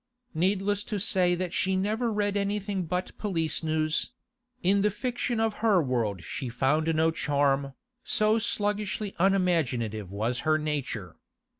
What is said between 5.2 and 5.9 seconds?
of her